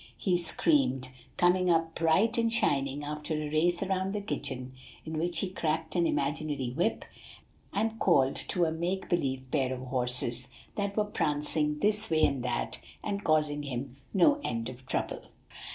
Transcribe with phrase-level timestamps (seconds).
[0.17, 4.73] he screamed, coming up bright and shining after a race around the kitchen,
[5.05, 7.05] in which he cracked an imaginary whip,
[7.71, 12.43] and called to a make believe pair of horses that were prancing this way and
[12.43, 15.21] that and causing him no end of trouble.